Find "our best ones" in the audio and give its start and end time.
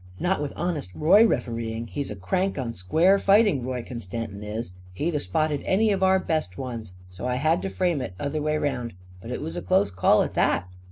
6.01-6.93